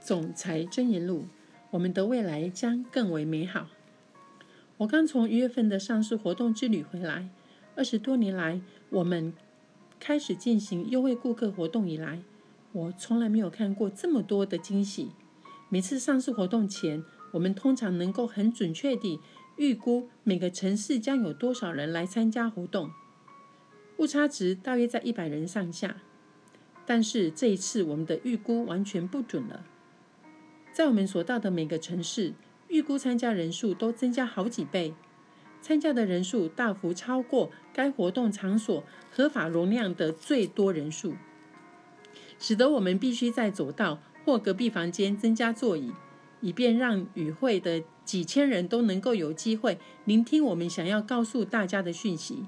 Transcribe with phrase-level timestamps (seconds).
[0.00, 1.26] 总裁箴言录，
[1.70, 3.68] 我们的未来将更为美好。
[4.78, 7.28] 我刚从一月份的上市活动之旅回来，
[7.76, 9.34] 二十多年来，我们
[10.00, 12.22] 开始进行优惠顾客活动以来，
[12.72, 15.10] 我从来没有看过这么多的惊喜。
[15.68, 19.20] 每次上市活动前，我们通常能够很准确地
[19.56, 22.90] 预估每个城市将有多少人来参加活动，
[23.98, 25.98] 误差值大约在一百人上下。
[26.86, 29.64] 但是这一次，我们的预估完全不准了。
[30.80, 32.32] 在我们所到的每个城市，
[32.68, 34.94] 预估参加人数都增加好几倍，
[35.60, 41.16] 参加的人数大幅超过该活动场所合法容量的最多人数，
[42.38, 45.92] 使得我们必须在走道或隔壁房间增加座椅，
[46.40, 52.46] 以便让与会的几千人都能够有机会聆听我们想要告诉大家的讯息。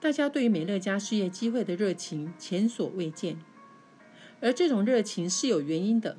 [0.00, 3.38] 大家对于美乐家事业机会的热情前所未见，
[4.40, 6.16] 而这种热情是有原因的。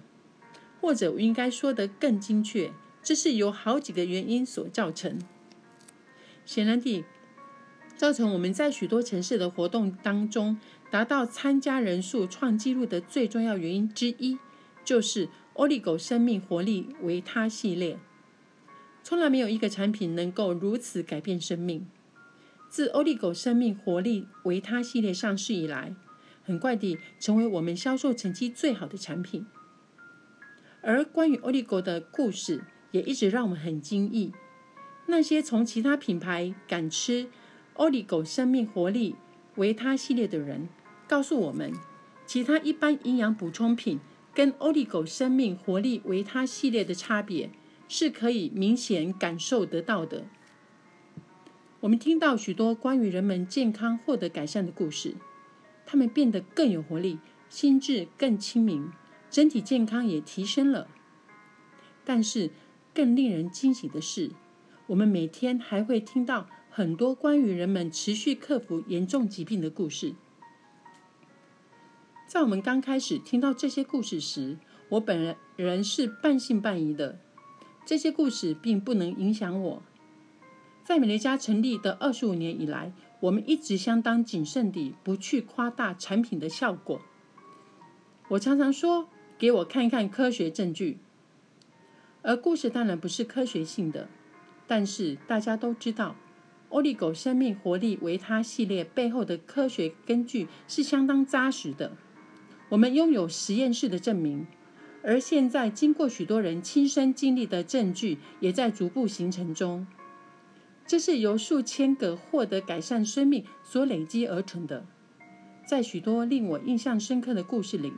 [0.86, 2.72] 或者应该说得更精确，
[3.02, 5.18] 这是由好几个原因所造成。
[6.46, 7.04] 显然地，
[7.98, 10.60] 造成我们在许多城市的活动当中
[10.92, 14.38] 达到参加人数创纪录的最重要原因之一，
[14.84, 17.98] 就是 Oligo 生命活力维他系列。
[19.02, 21.88] 从来没有一个产品能够如此改变生命。
[22.70, 25.96] 自 Oligo 生命活力维他系列上市以来，
[26.44, 29.48] 很快地成为我们销售成绩最好的产品。
[30.88, 34.32] 而关于 Oligo 的故事也一直让我们很惊异。
[35.08, 37.28] 那些从其他品牌敢吃
[37.74, 39.16] Oligo 生命活力
[39.56, 40.70] 维他系列的人，
[41.08, 41.74] 告诉我们，
[42.28, 44.00] 其他一般营养补充品
[44.32, 47.50] 跟 Oligo 生命活力维他系列的差别
[47.88, 50.26] 是可以明显感受得到的。
[51.80, 55.16] 我们听到许多关于人们健康获得改善的故事，
[55.84, 57.18] 他们变得更有活力，
[57.50, 58.92] 心智更清明。
[59.36, 60.88] 身体健康也提升了，
[62.06, 62.52] 但是
[62.94, 64.32] 更令人惊喜的是，
[64.88, 70.16] 我们每天还会听到很多关于人们持续克服严重疾病的故事。
[72.26, 74.58] 在我们刚开始听到这些故事时，
[74.88, 77.20] 我本人是半信半疑的。
[77.86, 79.84] 这些故事并不能影响我。
[80.86, 87.02] 在美乐家成立的二十五年以来，我们一直相当谨慎地不去夸大产品的效果。
[88.30, 89.10] 我常常说。
[89.38, 90.98] 给我看看科学证据，
[92.22, 94.08] 而故事当然不是科学性的，
[94.66, 96.16] 但是大家都知道
[96.70, 101.92] ，Oligo 生命活力维他系列背后的科学根据是相当扎实的。
[102.70, 104.48] 我们拥有实验室的证明，
[105.04, 109.86] 而现在经过许多人亲身经历的证据也在逐步形成中。
[110.88, 114.86] 这是由数千个获得改善生命所累积而成的。
[115.68, 117.92] 在许多令我印象深刻的故事里。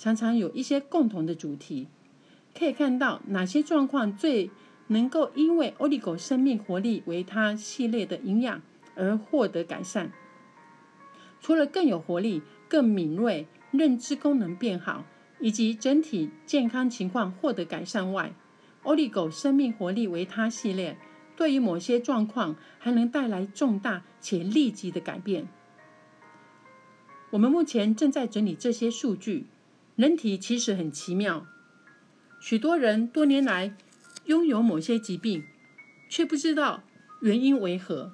[0.00, 1.86] 常常有一些共同的主题，
[2.58, 4.48] 可以看到哪些状况最
[4.86, 8.62] 能够因为 Oligo 生命活力维他系列的营养
[8.94, 10.10] 而获得改善。
[11.42, 15.04] 除了更有活力、更敏锐、认知功能变好，
[15.38, 18.32] 以及整体健康情况获得改善外
[18.84, 20.96] ，Oligo 生命活力维他系列
[21.36, 25.46] 对于某些状况还能带来重大且立即的改变。
[27.32, 29.44] 我们目前正在整理这些数据。
[29.96, 31.46] 人体其实很奇妙，
[32.40, 33.76] 许多人多年来
[34.24, 35.44] 拥有某些疾病，
[36.08, 36.82] 却不知道
[37.20, 38.12] 原因为何。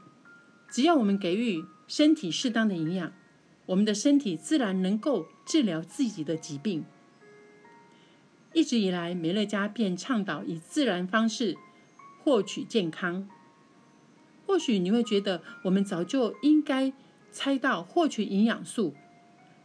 [0.68, 3.12] 只要我们给予身体适当的营养，
[3.66, 6.84] 我们的身体自然能够治疗自己的疾病。
[8.52, 11.56] 一直以来，美乐家便倡导以自然方式
[12.24, 13.28] 获取健康。
[14.46, 16.92] 或许你会觉得，我们早就应该
[17.30, 18.94] 猜到获取营养素。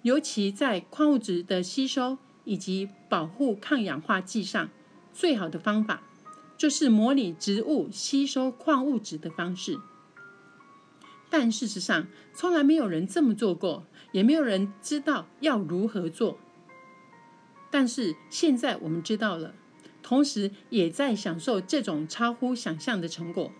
[0.04, 4.70] 尤其在矿物质的吸收以及保护抗氧化剂上，
[5.14, 6.02] 最好的方法
[6.58, 9.80] 就是模拟植物吸收矿物质的方式。
[11.30, 16.38] 但事实上，从来没有人这么做过，也没有人知道要如何做。
[17.70, 19.54] 但是现在我们知道了，
[20.04, 23.52] 同时也在享受这种超乎想象的成果。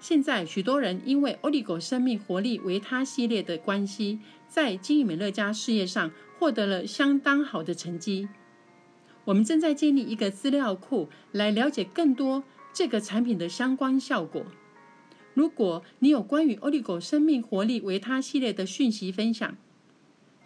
[0.00, 4.18] 现在许多人因为 Oligo 生命活力维他系列的关系，
[4.48, 8.28] 在经营美乐家事业上获得了相当好的成绩。
[9.26, 12.42] 我们正在建立一个资料库来了解更多
[12.72, 14.46] 这个产品的相关效果。
[15.34, 19.56] 如果你有关于 Oligo 生命活力维他系列的讯息分享，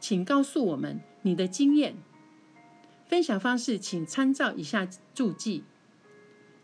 [0.01, 1.95] 请告诉我们你的经验。
[3.06, 5.62] 分享方式请参照以下注记，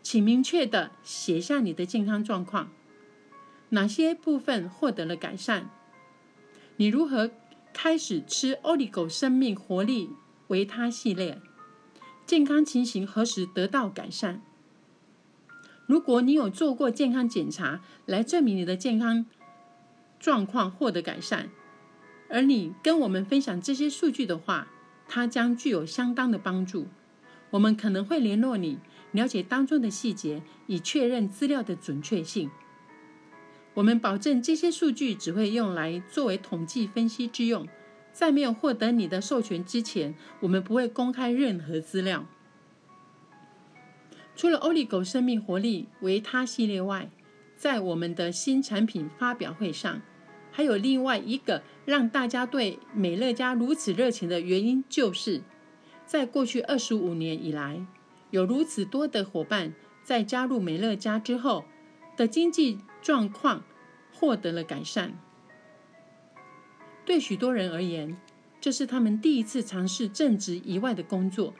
[0.03, 2.69] 请明确的写下你的健康状况。
[3.73, 5.63] 哪些部分获得了改善？
[6.75, 7.31] 你如何
[7.73, 10.09] 开始吃 Oligo 生命活力
[10.47, 11.41] 维他系列，
[12.25, 14.41] 健康情形何时得到改善？
[15.85, 19.25] 如果你有做过健康检查来证明你的健康
[20.19, 21.49] 状况获得改善，
[22.29, 24.67] 而你跟我们分享这些数据的话，
[25.07, 26.87] 它将具有相当的帮助。
[27.51, 28.79] 我们可能会联络你，
[29.11, 32.49] 了解当中的细节，以确认资料的准确性。
[33.73, 37.67] 我们保证这些数据只会用来作为统计分析之用，
[38.11, 42.25] 在没有获得你的授权之前，我们不会公开任何资料。
[44.35, 47.09] 除了欧利狗生命活力维他系列外，
[47.55, 50.01] 在我们的新产品发表会上，
[50.51, 55.41] 还有另外一个让大家对美乐家如此热情的原因，就是
[56.05, 57.85] 在过去二十五年以来，
[58.31, 61.63] 有如此多的伙伴在加入美乐家之后
[62.17, 63.63] 的经济状况
[64.13, 65.17] 获得了改善。
[67.05, 68.15] 对许多人而言，
[68.59, 71.53] 这是他们第一次尝试正职以外的工作。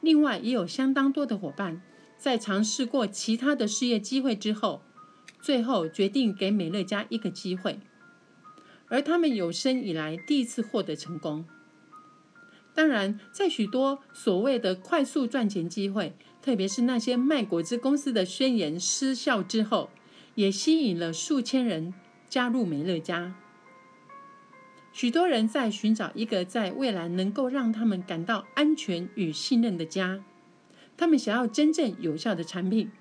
[0.00, 1.80] 另外，也有相当多的伙伴。
[2.16, 4.82] 在尝试过其他的事业机会之后，
[5.40, 7.80] 最后决定给美乐家一个机会，
[8.88, 11.44] 而他们有生以来第一次获得成功。
[12.74, 19.90] 当然，在许多所谓的快速赚钱机会，特别是那些卖果汁公司的宣言失效之后，
[20.34, 21.94] 也吸引了数千人
[22.28, 23.34] 加入美乐家。
[24.92, 30.22] 许多人在寻找一个在未来能够让他们感到安全与信任的家。
[30.96, 32.92] 他们想要真正有效的产品，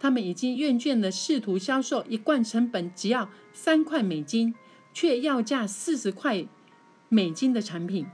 [0.00, 4.54] 他们已经厌倦了试图销售一罐成本只要三块美金，
[4.94, 6.46] 却要价四十块
[7.10, 8.06] 美金的产品。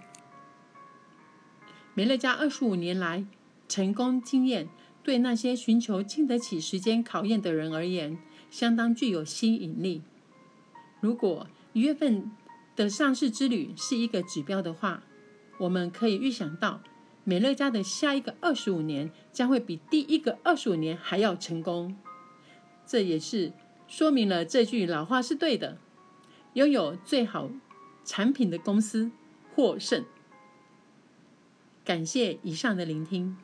[1.94, 3.24] 美乐家二十五年来
[3.68, 4.68] 成功经验，
[5.02, 8.18] 对那些寻求经得起时间考验的人而言，
[8.50, 10.02] 相当具有吸引力。
[11.00, 12.30] 如果一月份
[12.76, 15.02] 的上市之旅是一个指标的话，
[15.58, 16.80] 我们可以预想到。
[17.22, 21.94] 美乐家的下一个二十五年将会比第一个二十五年还要成功，
[22.86, 23.52] 这也是
[23.86, 25.76] 说明了这句老话是对的：
[26.54, 27.50] 拥有最好
[28.04, 29.10] 产品的公司
[29.54, 30.04] 获胜。
[31.84, 33.36] 感谢以上的聆听。